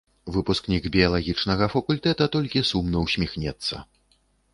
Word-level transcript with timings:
Выпускнік 0.35 0.85
біялагічнага 0.95 1.67
факультэта 1.73 2.27
толькі 2.37 2.65
сумна 2.71 2.97
ўсміхнецца. 3.05 3.75